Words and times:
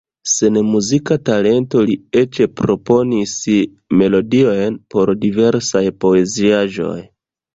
Sen 0.33 0.55
muzika 0.67 1.17
talento 1.29 1.81
li 1.89 1.97
eĉ 2.21 2.39
proponis 2.61 3.35
melodiojn 3.99 4.79
por 4.95 5.13
diversaj 5.27 5.83
poeziaĵoj. 6.05 6.99